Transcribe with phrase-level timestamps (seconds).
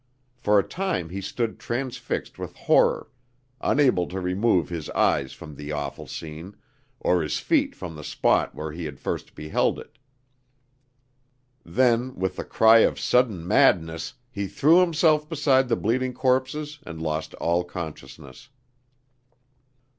[0.35, 3.11] For a time he stood transfixed with horror,
[3.61, 6.55] unable to remove his eyes from the awful scene,
[6.99, 9.99] or his feet from the spot where he had first beheld it;
[11.63, 16.99] then, with the cry of sudden madness, he threw himself beside the bleeding corpses and
[16.99, 18.49] lost all consciousness.